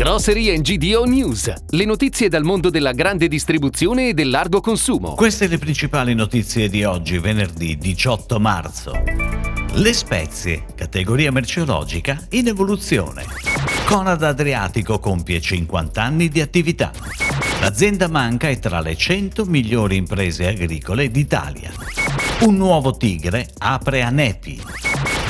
Grocery 0.00 0.58
GDO 0.62 1.04
News, 1.04 1.52
le 1.68 1.84
notizie 1.84 2.30
dal 2.30 2.42
mondo 2.42 2.70
della 2.70 2.92
grande 2.92 3.28
distribuzione 3.28 4.08
e 4.08 4.14
del 4.14 4.30
largo 4.30 4.62
consumo. 4.62 5.12
Queste 5.12 5.46
le 5.46 5.58
principali 5.58 6.14
notizie 6.14 6.70
di 6.70 6.84
oggi, 6.84 7.18
venerdì 7.18 7.76
18 7.76 8.40
marzo. 8.40 8.92
Le 9.72 9.92
spezie, 9.92 10.64
categoria 10.74 11.30
merceologica 11.30 12.18
in 12.30 12.48
evoluzione. 12.48 13.26
Conad 13.84 14.22
Adriatico 14.22 14.98
compie 15.00 15.38
50 15.38 16.02
anni 16.02 16.30
di 16.30 16.40
attività. 16.40 16.92
L'azienda 17.60 18.08
Manca 18.08 18.48
è 18.48 18.58
tra 18.58 18.80
le 18.80 18.96
100 18.96 19.44
migliori 19.44 19.96
imprese 19.96 20.46
agricole 20.46 21.10
d'Italia. 21.10 21.72
Un 22.40 22.56
nuovo 22.56 22.96
tigre 22.96 23.50
apre 23.58 24.00
a 24.00 24.08
Nepi. 24.08 24.62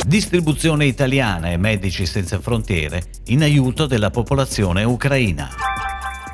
Distribuzione 0.07 0.87
italiana 0.87 1.51
e 1.51 1.57
Medici 1.57 2.07
Senza 2.07 2.41
Frontiere 2.41 3.03
in 3.27 3.43
aiuto 3.43 3.87
della 3.87 4.11
popolazione 4.11 4.83
ucraina. 4.85 5.70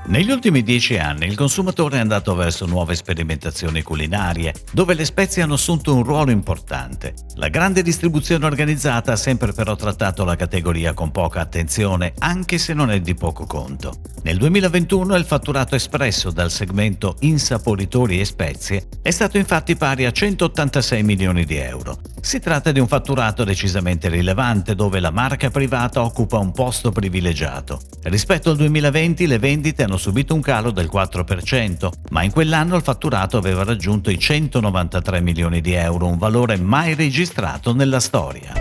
Negli 0.08 0.30
ultimi 0.30 0.62
dieci 0.62 0.96
anni 0.96 1.26
il 1.26 1.34
consumatore 1.34 1.96
è 1.96 2.00
andato 2.00 2.36
verso 2.36 2.64
nuove 2.64 2.94
sperimentazioni 2.94 3.82
culinarie, 3.82 4.54
dove 4.72 4.94
le 4.94 5.04
spezie 5.04 5.42
hanno 5.42 5.54
assunto 5.54 5.92
un 5.92 6.04
ruolo 6.04 6.30
importante. 6.30 7.14
La 7.34 7.48
grande 7.48 7.82
distribuzione 7.82 8.46
organizzata 8.46 9.10
ha 9.10 9.16
sempre 9.16 9.52
però 9.52 9.74
trattato 9.74 10.24
la 10.24 10.36
categoria 10.36 10.94
con 10.94 11.10
poca 11.10 11.40
attenzione, 11.40 12.14
anche 12.20 12.56
se 12.58 12.72
non 12.72 12.92
è 12.92 13.00
di 13.00 13.14
poco 13.14 13.46
conto. 13.46 13.96
Nel 14.22 14.36
2021 14.36 15.16
il 15.16 15.24
fatturato 15.24 15.74
espresso 15.74 16.30
dal 16.30 16.52
segmento 16.52 17.16
insaporitori 17.20 18.20
e 18.20 18.24
spezie 18.24 18.86
è 19.02 19.10
stato 19.10 19.38
infatti 19.38 19.74
pari 19.74 20.04
a 20.04 20.12
186 20.12 21.02
milioni 21.02 21.44
di 21.44 21.56
euro. 21.56 21.98
Si 22.20 22.38
tratta 22.38 22.70
di 22.70 22.78
un 22.78 22.86
fatturato 22.86 23.42
decisamente 23.42 24.08
rilevante 24.08 24.76
dove 24.76 25.00
la 25.00 25.10
marca 25.10 25.50
privata 25.50 26.02
occupa 26.02 26.38
un 26.38 26.52
posto 26.52 26.92
privilegiato. 26.92 27.80
Rispetto 28.08 28.50
al 28.50 28.56
2020 28.56 29.26
le 29.26 29.40
vendite 29.40 29.82
hanno 29.82 29.96
subito 29.96 30.32
un 30.32 30.40
calo 30.40 30.70
del 30.70 30.88
4%, 30.92 31.90
ma 32.10 32.22
in 32.22 32.30
quell'anno 32.30 32.76
il 32.76 32.82
fatturato 32.82 33.36
aveva 33.36 33.64
raggiunto 33.64 34.10
i 34.10 34.18
193 34.18 35.20
milioni 35.20 35.60
di 35.60 35.72
euro, 35.72 36.06
un 36.06 36.16
valore 36.16 36.56
mai 36.56 36.94
registrato 36.94 37.74
nella 37.74 37.98
storia. 37.98 38.52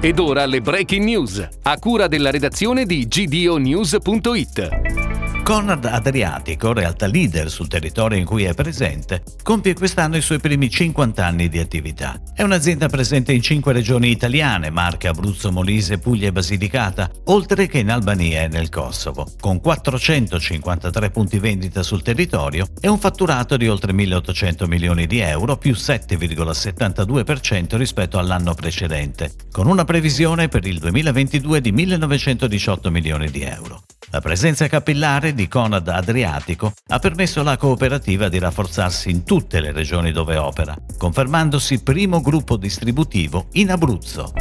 Ed 0.00 0.20
ora 0.20 0.46
le 0.46 0.60
breaking 0.60 1.02
news, 1.02 1.48
a 1.62 1.76
cura 1.78 2.06
della 2.06 2.30
redazione 2.30 2.86
di 2.86 3.08
gdonews.it. 3.08 5.07
Conrad 5.48 5.86
Adriatico, 5.86 6.74
realtà 6.74 7.06
leader 7.06 7.50
sul 7.50 7.68
territorio 7.68 8.18
in 8.18 8.26
cui 8.26 8.44
è 8.44 8.52
presente, 8.52 9.22
compie 9.42 9.72
quest'anno 9.72 10.18
i 10.18 10.20
suoi 10.20 10.40
primi 10.40 10.68
50 10.68 11.24
anni 11.24 11.48
di 11.48 11.58
attività. 11.58 12.20
È 12.34 12.42
un'azienda 12.42 12.86
presente 12.88 13.32
in 13.32 13.40
cinque 13.40 13.72
regioni 13.72 14.10
italiane, 14.10 14.68
Marche, 14.68 15.08
Abruzzo, 15.08 15.50
Molise, 15.50 15.96
Puglia 15.96 16.28
e 16.28 16.32
Basilicata, 16.32 17.10
oltre 17.24 17.66
che 17.66 17.78
in 17.78 17.90
Albania 17.90 18.42
e 18.42 18.48
nel 18.48 18.68
Kosovo, 18.68 19.26
con 19.40 19.62
453 19.62 21.08
punti 21.08 21.38
vendita 21.38 21.82
sul 21.82 22.02
territorio 22.02 22.66
e 22.78 22.88
un 22.88 22.98
fatturato 22.98 23.56
di 23.56 23.68
oltre 23.68 23.94
1.800 23.94 24.66
milioni 24.66 25.06
di 25.06 25.20
euro, 25.20 25.56
più 25.56 25.72
7,72% 25.72 27.78
rispetto 27.78 28.18
all'anno 28.18 28.52
precedente, 28.52 29.32
con 29.50 29.66
una 29.66 29.86
previsione 29.86 30.48
per 30.48 30.66
il 30.66 30.78
2022 30.78 31.62
di 31.62 31.72
1.918 31.72 32.90
milioni 32.90 33.30
di 33.30 33.40
euro. 33.40 33.80
La 34.10 34.20
presenza 34.20 34.66
capillare 34.68 35.34
di 35.34 35.48
Conad 35.48 35.86
Adriatico 35.86 36.72
ha 36.88 36.98
permesso 36.98 37.40
alla 37.40 37.58
cooperativa 37.58 38.28
di 38.28 38.38
rafforzarsi 38.38 39.10
in 39.10 39.22
tutte 39.22 39.60
le 39.60 39.70
regioni 39.70 40.12
dove 40.12 40.36
opera, 40.36 40.74
confermandosi 40.96 41.82
primo 41.82 42.22
gruppo 42.22 42.56
distributivo 42.56 43.48
in 43.52 43.70
Abruzzo. 43.70 44.32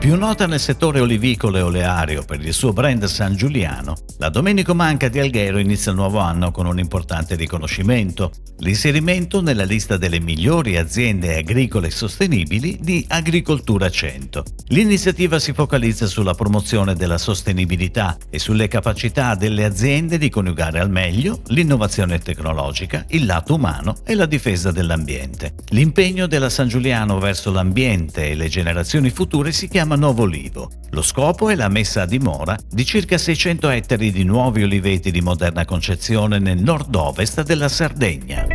Più 0.00 0.16
nota 0.16 0.46
nel 0.46 0.60
settore 0.60 0.98
olivicolo 0.98 1.58
e 1.58 1.60
oleario 1.60 2.22
per 2.22 2.40
il 2.40 2.54
suo 2.54 2.72
brand 2.72 3.04
San 3.04 3.36
Giuliano, 3.36 3.96
la 4.16 4.30
Domenico 4.30 4.74
Manca 4.74 5.08
di 5.08 5.18
Alghero 5.18 5.58
inizia 5.58 5.90
il 5.90 5.98
nuovo 5.98 6.20
anno 6.20 6.50
con 6.52 6.64
un 6.64 6.78
importante 6.78 7.34
riconoscimento, 7.34 8.32
l'inserimento 8.60 9.42
nella 9.42 9.64
lista 9.64 9.98
delle 9.98 10.18
migliori 10.18 10.78
aziende 10.78 11.36
agricole 11.36 11.90
sostenibili 11.90 12.78
di 12.80 13.04
Agricoltura 13.08 13.90
100. 13.90 14.42
L'iniziativa 14.68 15.38
si 15.38 15.52
focalizza 15.52 16.06
sulla 16.06 16.32
promozione 16.32 16.94
della 16.94 17.18
sostenibilità 17.18 18.16
e 18.30 18.38
sulle 18.38 18.68
capacità 18.68 19.34
delle 19.34 19.64
aziende 19.64 20.16
di 20.16 20.30
coniugare 20.30 20.80
al 20.80 20.90
meglio 20.90 21.42
l'innovazione 21.48 22.18
tecnologica, 22.20 23.04
il 23.08 23.26
lato 23.26 23.54
umano 23.54 23.96
e 24.06 24.14
la 24.14 24.26
difesa 24.26 24.70
dell'ambiente. 24.70 25.56
L'impegno 25.68 26.26
della 26.26 26.48
San 26.48 26.68
Giuliano 26.68 27.18
verso 27.18 27.52
l'ambiente 27.52 28.30
e 28.30 28.34
le 28.34 28.48
generazioni 28.48 29.10
future 29.10 29.52
si 29.52 29.68
chiama 29.68 29.88
Novo 29.96 30.22
Olivo. 30.22 30.70
Lo 30.90 31.02
scopo 31.02 31.50
è 31.50 31.54
la 31.54 31.68
messa 31.68 32.02
a 32.02 32.06
dimora 32.06 32.56
di 32.68 32.84
circa 32.84 33.18
600 33.18 33.68
ettari 33.68 34.10
di 34.10 34.24
nuovi 34.24 34.62
oliveti 34.62 35.10
di 35.10 35.20
moderna 35.20 35.64
concezione 35.64 36.38
nel 36.38 36.62
nord-ovest 36.62 37.42
della 37.42 37.68
Sardegna. 37.68 38.46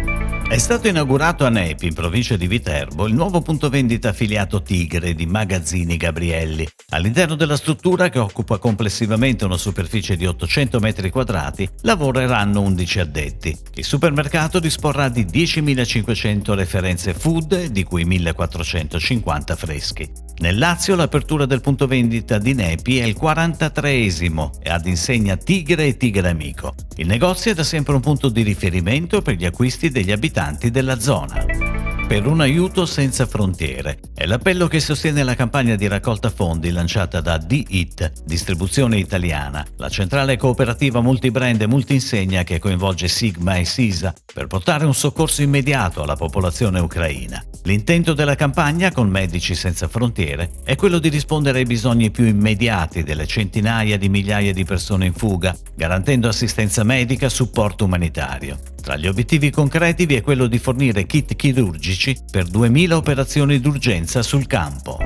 È 0.47 0.59
stato 0.59 0.87
inaugurato 0.87 1.43
a 1.43 1.49
Nepi, 1.49 1.87
in 1.87 1.95
provincia 1.95 2.37
di 2.37 2.45
Viterbo, 2.45 3.07
il 3.07 3.15
nuovo 3.15 3.41
punto 3.41 3.67
vendita 3.67 4.09
affiliato 4.09 4.61
Tigre 4.61 5.15
di 5.15 5.25
Magazzini 5.25 5.97
Gabrielli. 5.97 6.67
All'interno 6.89 7.33
della 7.33 7.57
struttura, 7.57 8.09
che 8.09 8.19
occupa 8.19 8.59
complessivamente 8.59 9.43
una 9.43 9.57
superficie 9.57 10.15
di 10.15 10.27
800 10.27 10.79
metri 10.79 11.09
quadrati, 11.09 11.67
lavoreranno 11.81 12.61
11 12.61 12.99
addetti. 12.99 13.57
Il 13.73 13.83
supermercato 13.83 14.59
disporrà 14.59 15.09
di 15.09 15.25
10.500 15.25 16.53
referenze 16.53 17.15
food, 17.15 17.65
di 17.65 17.83
cui 17.83 18.05
1.450 18.05 19.55
freschi. 19.55 20.24
Nel 20.37 20.57
Lazio 20.57 20.95
l'apertura 20.95 21.45
del 21.45 21.61
punto 21.61 21.87
vendita 21.87 22.37
di 22.37 22.53
Nepi 22.53 22.99
è 22.99 23.05
il 23.05 23.15
43esimo 23.19 24.49
e 24.61 24.69
ad 24.69 24.85
insegna 24.85 25.37
Tigre 25.37 25.85
e 25.85 25.97
Tigre 25.97 26.29
Amico. 26.29 26.73
Il 26.97 27.07
negozio 27.07 27.51
è 27.51 27.53
da 27.53 27.63
sempre 27.63 27.95
un 27.95 28.01
punto 28.01 28.27
di 28.29 28.41
riferimento 28.41 29.21
per 29.21 29.35
gli 29.35 29.45
acquisti 29.45 29.89
degli 29.89 30.11
abitanti 30.11 30.71
della 30.71 30.99
zona. 30.99 31.64
Per 32.07 32.27
un 32.27 32.39
aiuto 32.39 32.85
senza 32.85 33.25
frontiere 33.25 33.97
è 34.13 34.27
l'appello 34.27 34.67
che 34.67 34.79
sostiene 34.79 35.23
la 35.23 35.33
campagna 35.33 35.75
di 35.75 35.87
raccolta 35.87 36.29
fondi 36.29 36.69
lanciata 36.69 37.19
da 37.19 37.39
D-IT, 37.39 38.23
distribuzione 38.23 38.97
italiana, 38.97 39.65
la 39.77 39.89
centrale 39.89 40.37
cooperativa 40.37 41.01
multibrand 41.01 41.61
e 41.61 41.67
multinsegna 41.67 42.43
che 42.43 42.59
coinvolge 42.59 43.07
Sigma 43.07 43.55
e 43.55 43.65
Sisa 43.65 44.13
per 44.31 44.45
portare 44.45 44.85
un 44.85 44.93
soccorso 44.93 45.41
immediato 45.41 46.03
alla 46.03 46.15
popolazione 46.15 46.79
ucraina. 46.79 47.43
L'intento 47.63 48.13
della 48.13 48.35
campagna 48.35 48.91
con 48.91 49.09
Medici 49.09 49.55
Senza 49.55 49.87
Frontiere 49.87 50.51
è 50.63 50.75
quello 50.75 50.99
di 50.99 51.09
rispondere 51.09 51.57
ai 51.57 51.65
bisogni 51.65 52.11
più 52.11 52.25
immediati 52.25 53.01
delle 53.01 53.25
centinaia 53.25 53.97
di 53.97 54.09
migliaia 54.09 54.53
di 54.53 54.63
persone 54.63 55.07
in 55.07 55.13
fuga, 55.13 55.57
garantendo 55.73 56.27
assistenza 56.27 56.83
medica 56.83 57.25
e 57.25 57.29
supporto 57.29 57.85
umanitario. 57.85 58.73
Tra 58.85 58.97
gli 58.97 59.07
obiettivi 59.07 59.49
concreti 59.49 60.05
vi 60.05 60.13
è 60.13 60.21
quello 60.21 60.45
di 60.45 60.59
fornire 60.59 61.07
kit 61.07 61.35
chirurgici 61.35 62.15
per 62.29 62.45
2000 62.45 62.95
operazioni 62.95 63.59
d'urgenza 63.59 64.21
sul 64.21 64.45
campo. 64.45 64.99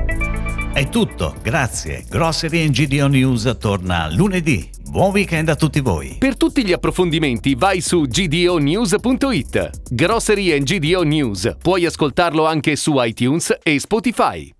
È 0.74 0.86
tutto, 0.90 1.34
grazie. 1.42 2.04
Grocery 2.06 2.68
GDO 2.68 3.06
News 3.06 3.56
torna 3.58 4.12
lunedì. 4.12 4.68
Buon 4.90 5.12
weekend 5.12 5.48
a 5.48 5.56
tutti 5.56 5.80
voi. 5.80 6.16
Per 6.18 6.36
tutti 6.36 6.62
gli 6.62 6.72
approfondimenti 6.72 7.54
vai 7.54 7.80
su 7.80 8.02
gdonews.it. 8.02 9.70
Grocery 9.94 10.62
GDO 10.62 11.02
News. 11.02 11.56
Puoi 11.58 11.86
ascoltarlo 11.86 12.46
anche 12.46 12.76
su 12.76 13.02
iTunes 13.02 13.60
e 13.62 13.80
Spotify. 13.80 14.52